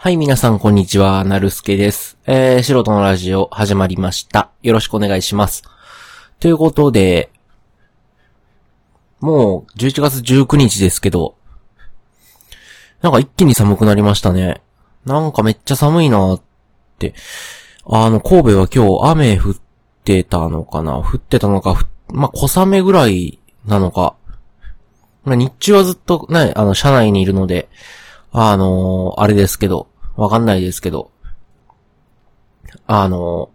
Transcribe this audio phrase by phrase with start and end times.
[0.00, 1.24] はい、皆さん、こんにちは。
[1.24, 2.18] なるすけです。
[2.24, 4.52] えー、素人のラジオ、始まりました。
[4.62, 5.64] よろしくお願いします。
[6.38, 7.32] ということで、
[9.18, 11.34] もう、11月19日ですけど、
[13.02, 14.62] なんか一気に寒くなりましたね。
[15.04, 16.42] なんかめっちゃ寒いなーっ
[17.00, 17.14] て。
[17.84, 19.54] あの、神戸は今日雨降っ
[20.04, 20.98] てたのかな？
[20.98, 24.14] 降ってたのか、まあ、小雨ぐらいなのか。
[25.24, 27.68] まあ、日中はずっとね、あの、車内にいるので、
[28.30, 29.87] あのーあれですけど、
[30.18, 31.12] わかんないですけど、
[32.88, 33.50] あの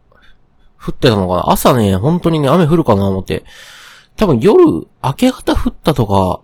[0.82, 3.44] 降ってたのかな朝ね、本当にね、雨降るかな思って、
[4.16, 4.56] 多分夜、
[5.04, 6.42] 明け方降ったとか、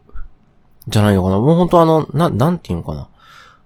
[0.90, 1.40] じゃないのかな。
[1.40, 3.10] もう本当あの、な、なんていうのかな。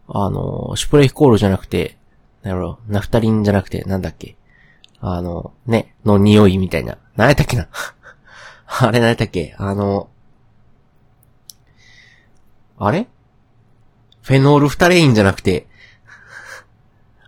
[0.07, 1.97] あのシュプレヒコールじゃなくて、
[2.43, 4.35] なんやろ、ナフタリンじゃなくて、なんだっけ。
[4.99, 6.97] あの、ね、の匂いみたいな。
[7.15, 7.67] 何やったっけな。
[8.67, 9.55] あれ何やったっけ。
[9.57, 10.09] あの、
[12.77, 13.07] あれ？
[14.21, 15.67] フェノールフタレインじゃなくて、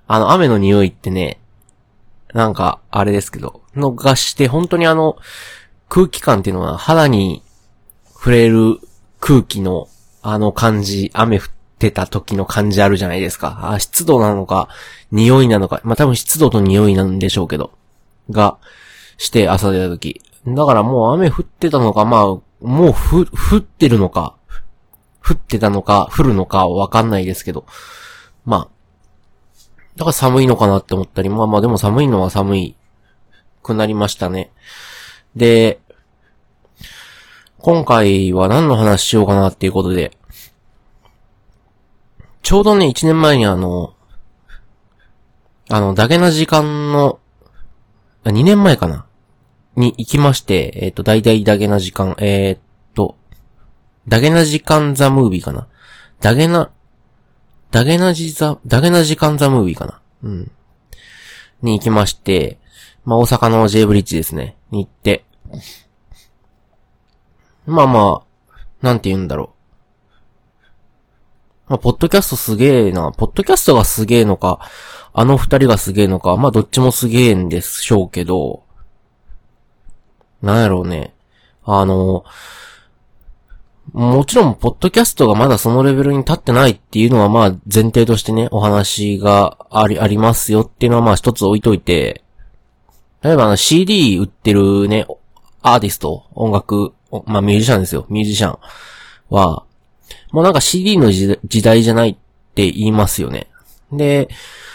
[0.08, 1.40] あの、雨の匂いってね、
[2.34, 5.18] なんか、あれですけど、のがして、本当にあの、
[5.90, 7.44] 空気感っていうのは肌に
[8.14, 8.80] 触れる
[9.20, 9.88] 空気の
[10.22, 11.44] あの感じ、雨降っ
[11.78, 13.72] てた時の感じあるじゃないですか。
[13.74, 14.70] あ、湿度なのか、
[15.12, 17.72] 匂いなのか、まあ、多分湿度と匂いなんでしょうけど、
[18.32, 18.58] が、
[19.18, 20.22] して朝出た時。
[20.48, 22.22] だからもう雨降ってたのか、まあ、
[22.62, 24.36] もうふ、降ってるのか、
[25.24, 27.66] 降ってたのか、降るのかわかんないですけど。
[28.46, 28.75] まあ。
[29.96, 32.76] だから寒いのかなって思ったり、まあまあでも寒いのは寒い
[33.64, 34.52] くなりましたね。
[35.36, 35.80] で、
[37.58, 40.12] 今回は何の話しようかなっていうことで、
[42.44, 43.96] ちょうどね、1年前にあの、
[45.70, 47.20] あの、ダゲな時間の、
[48.24, 49.08] 2年前かな？
[49.76, 52.60] に行きまして、えっ、と、大々ダゲな時間、えーっ
[52.94, 53.18] と、
[54.08, 55.68] ダゲな時間ザムービーかな？
[56.22, 56.72] ダゲな、
[57.76, 60.00] ダゲなじザ、ダゲな時間ザムービーかな？
[60.24, 60.52] うん。
[61.62, 62.58] に行きまして、
[63.04, 64.56] まあ、大阪の J ブリッジですね。
[64.72, 65.26] に行って。
[67.66, 69.54] まあまあ、なんて言うんだろ
[71.68, 71.72] う。
[71.72, 73.12] まあ、ポッドキャストすげえな。
[73.12, 74.62] ポッドキャストがすげえのか、
[75.12, 78.64] あの二人がすげえのか、まあ、どっちもすげえんでしょうけど、
[80.42, 81.14] なんやろうね。
[81.66, 82.24] あの、
[83.96, 92.22] もちろん、ポッドキャストがまだそのレベルに立ってないっていうのは、まあ、前提としてね、お話があり、ありますよっていうのは、まあ、一つ置いといて、
[93.24, 95.08] 例えば、CD 売ってるね、
[95.62, 96.94] アーティスト、音楽、
[97.26, 98.60] まあ、ミュージシャンですよ、ミュージシャン
[99.30, 99.64] は、
[100.34, 102.16] もうなんか CD の時代じゃないっ
[102.54, 103.48] て言いますよね。
[103.94, 104.28] で、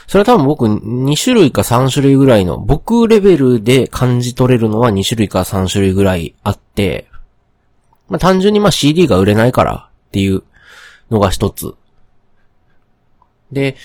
[0.06, 7.09] それは多分僕2種類か3種類ぐらいの、僕レベルで感じ取れるのは2種類か3種類ぐらいあって、
[8.10, 10.42] まあ単純にまあ CD が売れないからっていう
[11.10, 11.74] のが一つ。
[13.50, 13.76] で、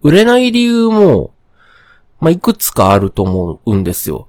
[0.00, 1.32] 売れない理由も、
[2.20, 4.28] まあいくつかあると思うんですよ。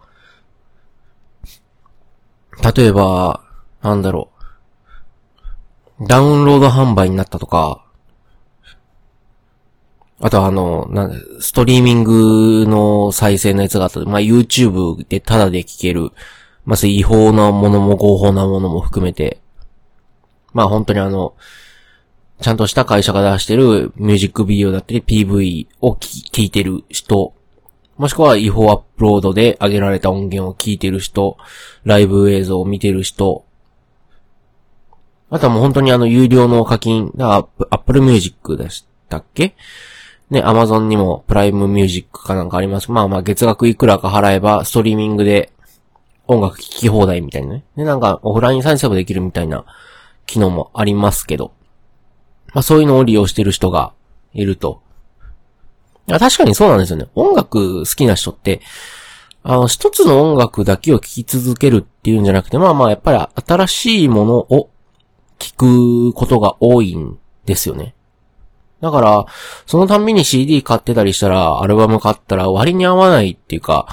[2.75, 3.43] 例えば、
[3.81, 4.31] なんだろ
[5.99, 6.07] う。
[6.07, 7.83] ダウンロード販売になったとか、
[10.19, 13.99] あとあの、なんストリーミングの再生のやつがあった。
[14.01, 16.11] まあ、YouTube でタダで聞ける。
[16.67, 19.39] まあ、そういう違法なものも合法なものも含めて。
[20.53, 21.33] まあ、本当にあの、
[22.41, 27.33] ちゃんとした会社が出してるミュージックビデオだったり PV を聞聞いてる人、
[27.97, 31.37] もしくは違法アップロードで上げられた音源を聞いてる人、
[31.83, 33.43] ライブ映像を見てる人、
[35.29, 39.55] あとはもう本当にあの有料の課金、アップ、アップルミュージックでしたっけ？
[40.29, 42.91] ね、アマゾンにもプライムミュージックかなんかあります。
[42.91, 45.51] まあまあ月額いくらか払えばストリーミングで
[46.27, 47.63] 音楽聴き放題みたいなね。
[47.75, 49.65] で、なんかオフライン再生もできるみたいな
[50.25, 51.51] 機能もありますけど。
[52.53, 53.93] まあそういうのを利用してる人が
[54.33, 54.81] いると。
[56.07, 57.07] いや確かにそうなんですよね。
[57.15, 58.61] 音楽好きな人って、
[59.43, 64.69] あの、一つの音楽だけを聴き続けるっていうんじゃなくて、まあまあやっぱり新しいものを
[65.39, 67.93] 聞くことが多いんですよね。
[68.81, 69.25] だから、
[69.65, 73.87] そのたんびに CD 買ってたりしたら、アルバム買ったら割に合わないっていうか、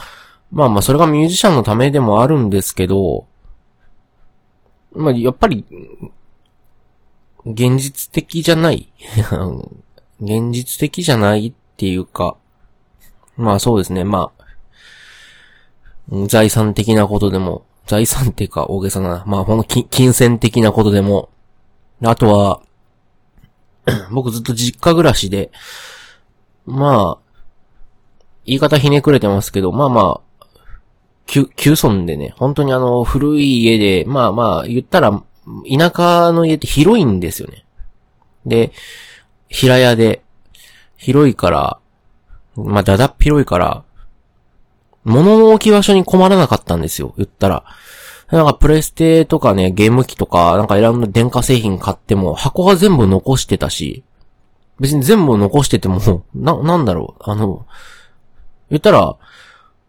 [0.54, 3.26] まあまあそれがミュージシャンのためでもあるんですけど、
[4.92, 5.66] まあやっぱり、
[7.44, 8.92] 現実的じゃない。
[10.22, 12.36] 現実的じゃないっていうか、
[13.36, 21.30] まあそうですね、まあ、財産的なことでも、財産っていうか大げさな、まあほんの金銭的なことでも、
[22.00, 22.62] あとは、
[24.12, 25.50] 僕ずっと実家暮らしで、
[26.64, 27.40] まあ、
[28.46, 30.20] 言い方ひねくれてますけど、まあまあ、
[31.26, 35.22] 旧、旧村でね、本当にあの、古い家で、まあまあ、言ったら、
[35.68, 37.64] 田舎の家って広いんですよね。
[38.46, 38.72] で、
[39.48, 40.22] 平屋で、
[40.96, 41.78] 広いから、
[42.56, 43.84] まあ、だだっ広いから、
[45.04, 47.64] 物の置き場所に困らなかったんですよ、言ったら。
[48.30, 54.02] なんかプレステとかね、ゲーム機とか、なんかいろんな電化製品買っても、箱が全部残してたし、
[54.80, 56.00] 別に全部残してても、
[56.34, 57.66] な、なんだろう、あの、
[58.70, 59.16] 言ったら、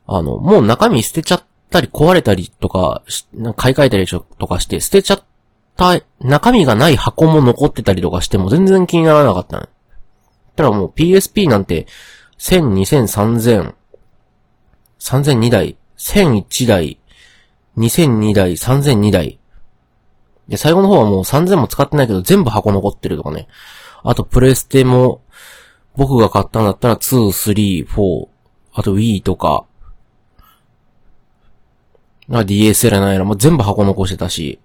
[0.07, 3.03] あの、もう中身捨てちゃったり壊れたりとか、
[3.55, 5.23] 買い替えたりとかして捨てちゃっ
[5.75, 9.67] た中身がない箱も残ってたりとかしても全然気にならなかったね。
[10.55, 11.87] たらもう PSP なんて、
[12.37, 13.73] 1000、2000、3000、
[14.99, 16.99] 3002台、1001台、
[17.77, 19.39] 2002台、3002台。
[20.47, 23.47] で、最後の方はもう3000も使ってないけど全部箱残ってるとかね。
[24.03, 25.21] あとプレステも、
[25.95, 28.27] 僕が買ったんだったら2、3、4、
[28.73, 29.65] あと Wii とか、
[32.29, 34.59] DSL なんやら、もう全部箱残してたし。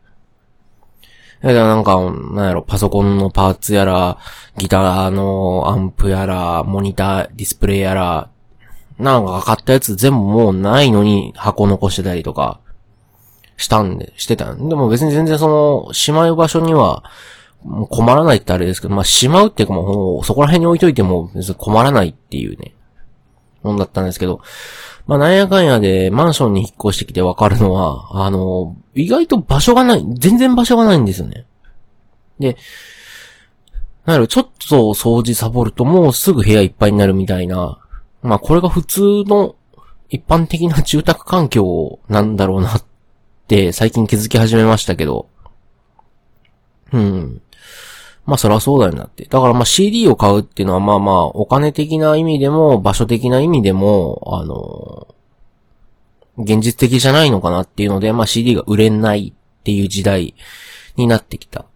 [1.43, 1.97] だからなんか、
[2.35, 4.19] なんやろ、パソコンのパーツやら、
[4.59, 8.29] ギターのアンプやら、モニター、ディスプレイやら、
[8.99, 12.61] なんか買ったやつ全部もうないのに箱残してたりとか、
[13.57, 14.69] したんで、してたん。
[14.69, 15.49] でも別に全然そ
[15.87, 17.05] の、しまう場所には、
[17.62, 22.75] もう困らないってあれですけど、まあ、しまうっていうかもう、そこら辺に置いといても別に困らないっていうね、
[23.62, 24.41] もんだったんですけど、
[25.07, 31.47] まあ、なんやかんやでマンションに引っ越してきてわかるのは、あの、意外と場所がない、全然場所がないんですよね。
[32.39, 32.57] で、
[34.05, 37.79] なんやろ、ちょっと掃除サボるともうすぐ部屋いっぱいになるみたいな、
[38.23, 39.57] まあこれが普通の
[40.09, 42.85] 一般的な住宅環境なんだろうなっ
[43.47, 45.29] て最近気づき始めましたけど。
[46.93, 47.43] うん。
[48.31, 49.25] まあそらそうだよなって。
[49.25, 55.09] だからまあ CD を買うっていうのはまあまあお金的な意味でも場所的な意味でも、あの
[56.38, 60.37] 現実的じゃないのかなっていうので、まあ CD が売れないっていう時代
[60.94, 61.67] になってきた。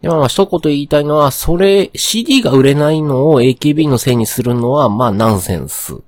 [0.00, 5.96] でもまあ一言言いたいのは、それ、CD が売れないのを AKB のせいにするのは、まあナンセンス。
[5.96, 5.98] っ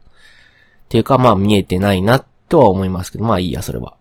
[0.88, 3.94] ていうかまあ見えてないなとは思いますけど、まあいいや、それは。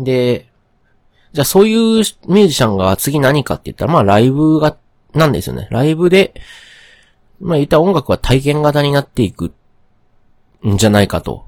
[0.00, 0.48] で、
[1.36, 4.78] じゃあそういうミュージシャンが次何かって言ったら、まあライブが、
[5.12, 5.68] なんですよね。
[5.70, 6.32] ライブで、
[7.40, 9.52] まあ言った音楽は体験型になっていく
[10.66, 11.44] んじゃないかと。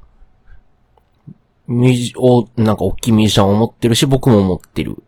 [1.68, 5.02] ミュージ、を、なんか大きいミュージシャンを持ってるし、僕も思ってる。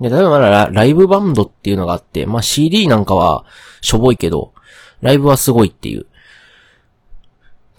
[0.00, 3.44] で、例えばラライブバンドっていうのがあって、まあ CD なんかは
[3.80, 4.52] しょぼいけど、
[5.00, 6.06] ライブはすごいっていう。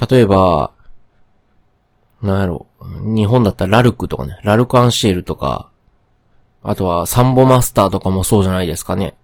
[0.09, 0.71] 例えば、
[2.21, 5.69] なんやろ、日本だったらラルクとかね、ラルクアンシエルとか、
[6.61, 9.15] あとはサンボマスターとかもそうじゃないですかね。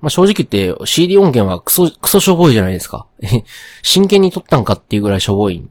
[0.00, 3.06] まあ、正直言って CD 音源はクソ、クソしょぼいじゃないですか。
[3.82, 5.66] 真剣に撮ったんかっていうぐらいしょぼい。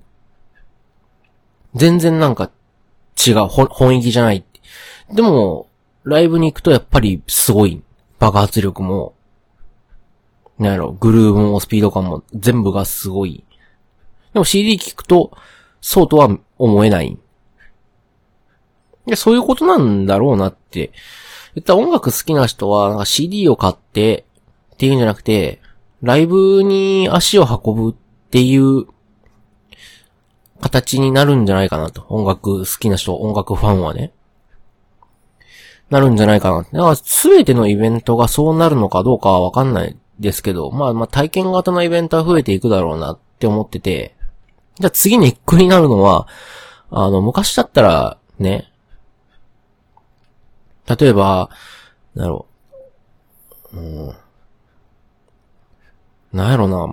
[1.76, 2.52] 全然なんか
[3.28, 4.44] 違う、本意気じゃない。
[5.12, 5.68] でも、
[6.04, 7.82] ライブに行くとやっぱりすごい。
[8.20, 9.14] 爆発力も、
[10.58, 13.46] なんやろ、グルーヴもスピード感も全部がすごい。
[14.34, 15.32] でも CD 聞くと、
[15.82, 17.18] そうとは思えない。
[19.06, 20.92] で、そういうことなんだろうなって。
[21.56, 24.26] 言った音楽好きな人は、なんか CD を買って、
[24.74, 25.62] っていうんじゃなくて、
[26.02, 27.94] ライブに足を運ぶっ
[28.30, 28.86] ていう
[30.62, 32.06] 形になるんじゃないかなと。
[32.10, 34.14] 音楽好きな人、音楽ファンはね。
[35.90, 36.62] なるんじゃないかな。
[36.62, 44.16] だからすべてのイベントがそうなるのかどうかはわかんないですけど、まあまあ体験型のイベントは増えていくだろうなって思ってて、
[44.80, 46.28] じゃあ次ネックになるのは、
[46.92, 48.72] あの、昔だったら、ね、
[50.88, 51.50] 例えば、
[52.16, 52.48] なろ
[53.74, 54.16] う、うん、
[56.32, 56.88] なんやろな、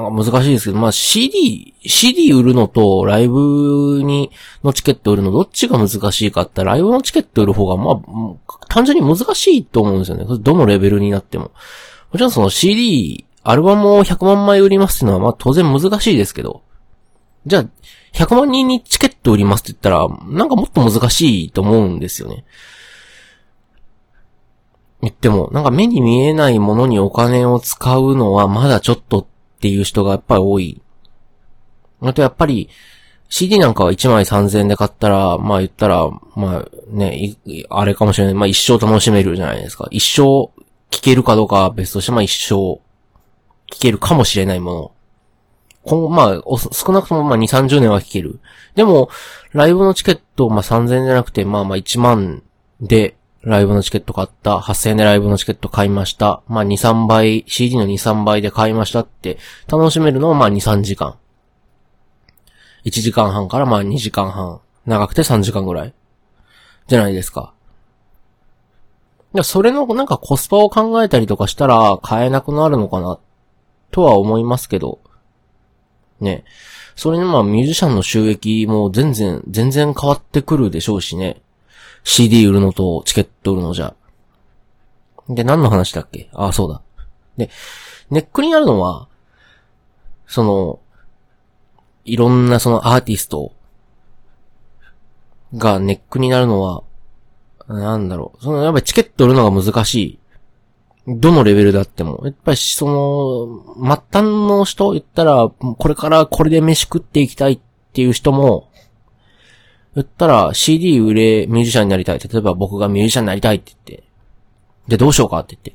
[0.00, 4.30] なんか難しいですけど、まあ CD、CD 売るのとライブに、
[4.64, 10.24] のチケット売るのどっちが難しいかってライブのチケット売る方が、まあ、単純に難しいと思うんですよね。
[10.26, 11.44] どのレベルになっても。
[11.44, 11.50] も
[12.14, 16.62] ちろんその CD、アルバムを100万枚売りますっていうのは、まあ当然難しいですけど。
[17.46, 17.66] じゃあ、
[18.12, 22.44] 100万人にチケット売りますって言ったら、なんかもっと難しいと思うんですよね。
[25.02, 29.26] 言っても、なんか目に見えないものにお金を使うのはまだちょっとっ
[29.60, 30.82] ていう人がやっぱり多い。
[32.02, 32.68] あとやっぱり、
[33.28, 37.36] CD なんかは1枚3000円で買ったら、まあ言ったら、まあね、
[37.70, 38.34] あれかもしれない。
[38.34, 39.88] まあ一生楽しめるじゃないですか。
[39.90, 40.50] 一生
[40.90, 42.80] 聞けるかどうかは別として、まあ一生
[43.72, 44.92] 聞けるかもしれないもの。
[45.84, 48.40] 今後、まあ、少なくともまあ2、30年は聞ける。
[48.74, 49.08] でも、
[49.52, 52.42] ライブのチケット、まあ3000円じゃなくて、まあまあ1万
[52.80, 54.58] でライブのチケット買った。
[54.58, 56.42] 8000円でライブのチケット買いました。
[56.48, 61.16] まあ、2、3倍、CD の2、3倍で買いましたって楽しめるのはまあ2、3時間。
[62.84, 64.60] 1時間半からまあ2時間半。
[64.86, 65.94] 長くて3時間ぐらい。
[66.88, 67.54] じゃないですか。
[69.32, 73.18] や、それのなんかコスパを考えたりとかしたら買えなくなるのかな、
[73.90, 74.98] とは思いますけど。
[76.20, 76.44] ね。
[76.96, 81.40] それにまあミュージシャンの収益も全然、全然変わってくるでしょうしね。
[82.04, 83.94] CD 売るのとチケット売るのじゃ。
[85.28, 86.28] で、何の話だっけ？
[86.32, 86.82] ああ、そうだ。
[87.36, 87.50] で、
[88.10, 89.08] ネックになるのは、
[90.26, 90.80] その、
[92.04, 93.52] いろんなそのアーティスト
[95.54, 96.82] がネックになるのは、
[97.68, 98.42] なんだろう。
[98.42, 100.19] その、やっぱりチケット売るのが難しい。
[101.06, 102.20] どのレベルだっても。
[102.24, 107.60] やっぱりその、末端の人言ったら、これからこれで飯食っていきたいっ
[107.92, 108.70] ていう人も、
[109.94, 112.18] 言ったら CD 売れ、ミュージシャンになりたい。
[112.18, 114.04] 例えば僕がミュージシャンになりたいって言って。
[114.88, 115.74] で、どうしようかって言って。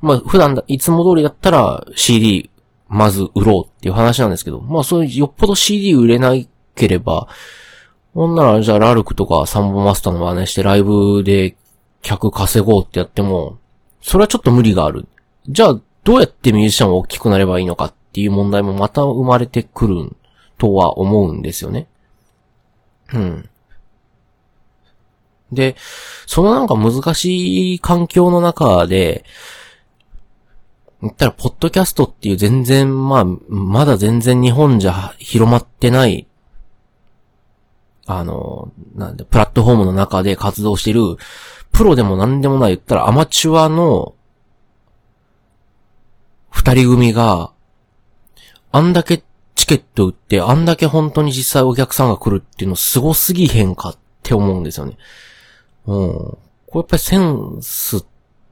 [0.00, 2.50] まあ、普段だ、いつも通りだったら CD
[2.88, 6.34] まず売ろうっていう話なんですけど、まあそういうよっぽど CD 売れな
[6.74, 7.28] ければ、
[8.14, 11.56] ほんならじゃあラルクとかサンボマスターの真似してライブで
[12.02, 13.58] 客稼ごうってやっても、
[14.06, 15.08] それはちょっと無理がある。
[15.48, 20.16] じゃあどうやってミュージシャンは大きくなればいいのかっていう問題もまた生まれてくる
[20.58, 21.88] とは思うんですよね。
[23.12, 23.48] うん。
[25.50, 25.74] で、
[26.24, 29.24] そのなんか難しい環境の中で、
[31.02, 36.28] 言ったら、ポッドキャストっていう全然、まあ、まだ全然日本じゃ広まってない、
[38.06, 41.16] あの、なんで、プラットフォームの中で活動してる、
[41.76, 44.14] プロでも何でもない言ったらアマチュアの
[46.48, 47.52] 二人組が、
[48.72, 49.22] あんだけ
[49.54, 54.96] チケット売って、あんだけ本当に実際お客さんが来るっていうのすすぎへんかって思うんですよね。
[55.86, 56.08] うん。
[56.14, 56.38] こ
[56.72, 58.06] れやっぱりセンス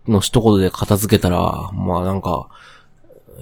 [0.06, 2.50] の一言で片付けたら、まあなんか、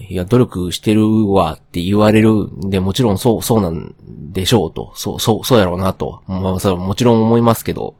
[0.08, 3.96] いや、努力してるわって言われるんで、もちろんそう、そうなん
[4.32, 4.92] でしょうと。
[4.94, 6.22] そう、そう、そうやろうなと。
[6.28, 7.96] まあ、それはもちろん思いますけど。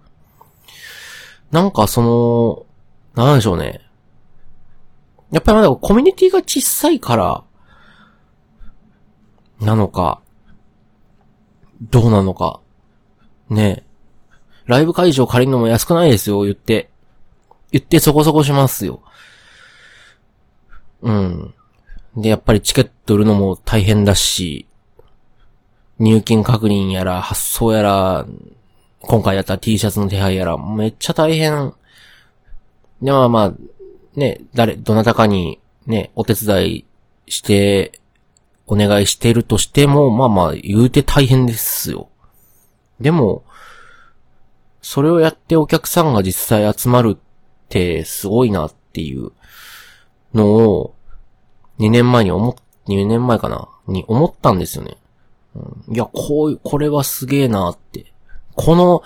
[1.52, 3.80] なんかその、なんでしょうね。
[5.30, 7.44] やっぱりまだコミュニティが小さいから、
[9.61, 10.21] なのか、
[11.80, 12.61] どうなのか。
[13.49, 13.85] ね
[14.66, 16.90] ライブ会場借りるのも安くないですよ、言って。
[17.71, 19.02] 言ってそこそこしますよ。
[21.02, 21.54] うん。
[22.16, 24.66] で、やっぱりチケット売るのも大変だし、
[25.99, 28.26] 入金確認やら、発送やら、
[29.02, 31.75] 今回やった T シャツの手配やら、めっちゃ大変。
[33.02, 33.54] で、まあまあ、
[34.14, 36.85] ね、誰、どなたかに、ね、お手伝い
[37.26, 38.00] して、
[38.66, 42.09] お願いしてるとしても、まあまあ、言うて大変ですよ。
[43.00, 43.44] でも、
[44.80, 47.21] それをやってお客さんが実際集まるっ
[47.68, 49.32] てすごいなっていう
[50.35, 50.94] のを、
[51.78, 52.54] 2年前に思っ、
[52.87, 53.68] 2年前かな？
[53.88, 54.97] に思ったんですよね。
[55.54, 58.12] うん、いや、こういう、これはすげえなって。
[58.54, 59.02] この、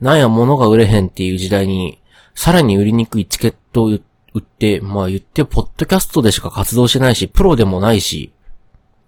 [0.00, 2.00] なんや物が売れへんっていう時代に、
[2.34, 4.02] さらに売りにくいチケットを売
[4.38, 8.32] って、まあ言って、ポッドキャストでしか活動してないし、プロでもないし、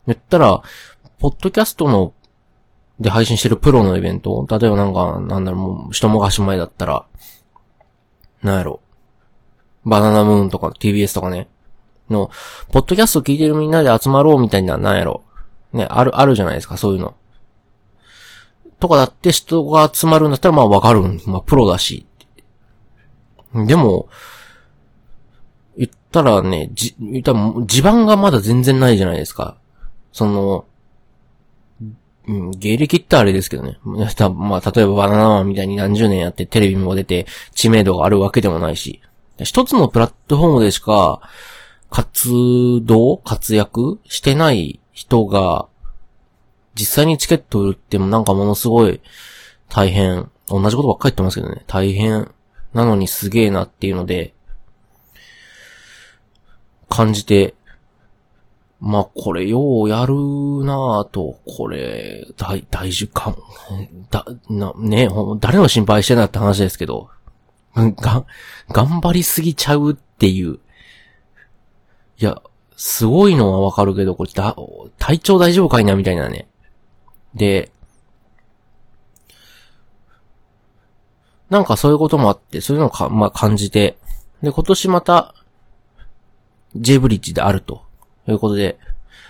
[0.07, 0.63] 言ったら、
[1.19, 2.15] ポッドキャストの
[3.01, 7.07] で配信してるプロのイベント例えばなんか、なんだろう、もう、一昔前だったら、
[8.43, 8.81] なんやろ。
[9.85, 11.49] バナナムーンとか TBS とかね。
[12.11, 12.31] の、
[12.73, 15.23] ポッドキャスト聞いてるみんなで集まろうみたいな、なんやろ。
[15.73, 17.15] ね、ある、あるじゃないですか、そういうの。
[18.81, 21.03] とかだって人が集まるんだったらまあわかる。
[21.27, 22.07] まあプロだし。
[23.55, 24.09] でも、
[25.77, 29.57] 言ったらね、じ、言ったら地盤がまだ全然ないじゃないですか。
[30.13, 30.65] その、
[32.27, 33.79] うん、芸歴ってあれですけどね。
[33.85, 39.01] まあ、例えばバナナマンみたいに何十年やってテレビも出て知名度があるわけでもないし。
[39.45, 41.21] 一つのプラットフォームでしか
[41.91, 42.31] 活
[42.83, 45.69] 動活躍してない人が、
[46.79, 49.01] 実際にチケット売るってもなんかものすごい
[49.69, 51.65] 大変、同じことばっかり言ってますけどね。
[51.67, 52.31] 大変
[52.73, 54.35] なのにすげえなっていうので、
[56.89, 57.55] 感じて
[58.81, 60.15] まあ、これ、ようやる
[60.65, 63.37] なぁと、これ、大、大事か、
[64.11, 65.09] だ、な、ね、
[65.41, 67.11] 誰の心配してんだって話ですけど、
[67.75, 68.25] が、
[68.71, 70.59] 頑張りすぎちゃうっていう。
[72.19, 72.41] いや、
[72.77, 74.57] すごいのはわかるけど、これ、だ、
[74.99, 76.48] 体調大丈夫かいなみたいなね。
[77.35, 77.71] で、
[81.51, 83.97] なんかそういうこともあって、そういうのをか、まあ、感じて、
[84.43, 85.35] で、今年また、
[86.77, 87.89] J ブリッジであると。
[88.33, 88.79] いうことで、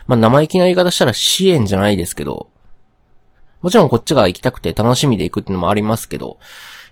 [0.07, 2.49] まあ、生意気な言い方したら支援じゃないですけど、
[3.62, 6.38] もちろんこっちが行きたくて楽しみで行くっていうのもありますけど、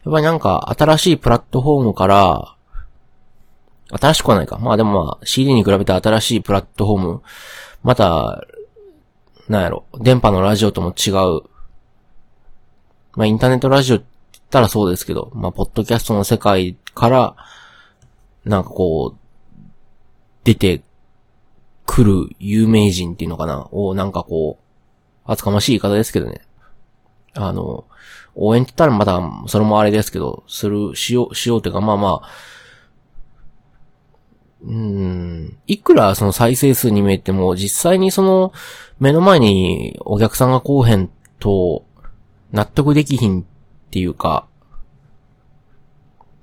[0.05, 2.57] やっぱりなんか新しいプラットフォームから、
[3.89, 4.59] 新しくはないか。
[4.59, 7.23] まあでもまあ CD に比べて新しいプラットフォーム、
[7.85, 8.43] また、
[9.49, 11.49] なんやろ、電波のラジオとも違う。
[13.15, 17.37] まあインターネットラジオって言ったらそうですけど、まあポッドキャストの世界から、
[18.45, 19.19] なんかこう、
[20.45, 20.83] 出て
[21.87, 26.43] くる有名人っていうのかなを、なんかこう、厚かましい言い方ですけどね。
[27.35, 27.85] あの、
[28.35, 32.29] 応援って言ったらまだ、それもあれですけど、する、しよう、しようっていうか、まあまあ、
[34.67, 38.53] うん、いくらその再生数に見えても、実際にその、
[38.99, 41.09] 目の前にお客さんが来おへん
[41.39, 41.85] と、
[42.53, 43.45] 納得できひんっ
[43.91, 44.49] ていうか、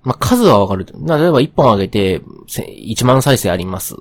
[0.04, 0.86] まあ、数はわかる。
[0.86, 0.98] 例え
[1.32, 3.96] ば1本上げて、1万再生あります。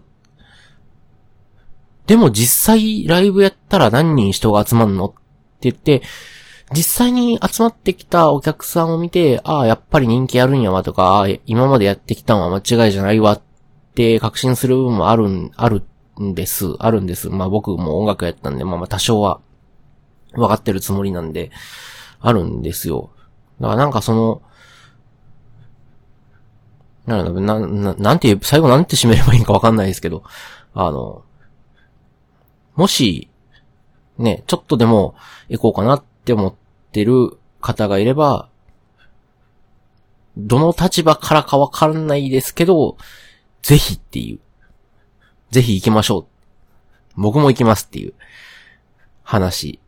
[2.06, 5.12] でも実際ライブやったら何人人が集まんのっ
[5.60, 6.02] て言って、
[6.74, 13.42] 実際に集まってきたお客さんを見て、ああ、やっぱり人気あるんやわとか、今までやってきたのは間違いじゃないわっ
[13.92, 15.82] って確信する部分もあるん、ある
[16.18, 16.74] んです。
[16.78, 17.28] あるんです。
[17.28, 19.40] まあ僕も音楽やったんで、まあまあ多少は
[20.32, 21.50] 分かってるつもりなんで、
[22.20, 23.10] あるんですよ。
[23.60, 24.42] だからなんかその、
[27.06, 30.22] な、な、ななんて、最後なんて締めればいいのかわかんないですけど、
[30.72, 31.22] あの、
[32.76, 33.28] もし、
[34.16, 35.14] ね、ちょっとでも
[35.48, 36.54] 行こうかなって思っ
[36.92, 38.48] てる方がいれば、
[40.36, 42.96] どの立場からかわからないですけど、
[43.62, 44.40] ぜひっていう。
[45.50, 46.26] ぜひ行きましょう。
[47.16, 48.14] 僕も行きますっていう
[49.22, 49.78] 話。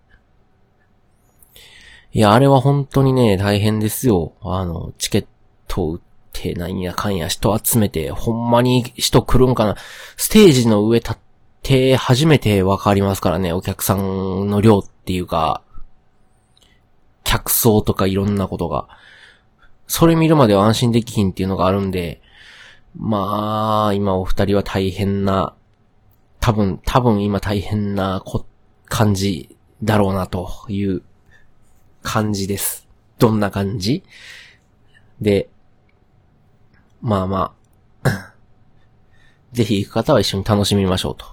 [2.13, 4.35] いや、あれは本当にね、大変ですよ。
[4.43, 5.27] あの、チケッ
[5.67, 6.01] ト売っ
[6.33, 9.77] てなんやかんや人集めて、ほんまに人来るんかな。
[10.17, 11.17] ステージの上立っ
[11.63, 15.63] て初めてわかりますからね、お客さんの量っていうか、
[17.25, 18.87] 客層とかいろんなことが。
[19.87, 22.23] それ見るまでは安心できひんっていうのがあるんで、
[22.97, 25.55] まあ、今お二人は大変な、
[26.41, 28.47] 多分、多分今大変なこ、
[28.87, 31.03] 感じだろうなという
[32.03, 32.87] 感じです。
[33.19, 34.05] どんな感じ？
[35.21, 35.49] で、
[37.01, 37.55] まあま
[38.05, 38.35] あ、
[39.53, 41.27] ぜひ行く方は一緒に楽しみましょうと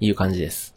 [0.00, 0.74] いう感じです。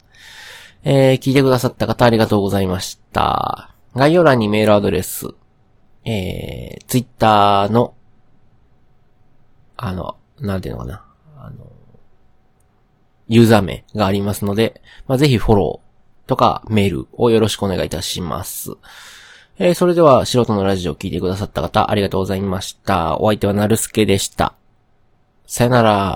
[0.84, 3.74] えー、聞いてくださった方ありがとうございました。
[3.96, 5.26] 概要欄にメールアドレス、
[6.04, 7.95] えー、ツイッターの、
[9.76, 11.04] あの、なんていうのかな、
[11.38, 11.56] あの、
[13.28, 18.72] ユーザー名がありますので、まあ、ぜひフォローとかメールをよろしくお願いいたします。
[19.58, 23.18] えー、それでは、素人のラジオを聞いてくださった方、ありがとうございました。
[23.18, 24.54] お相手はなるすけでした。
[25.46, 26.14] さよなら。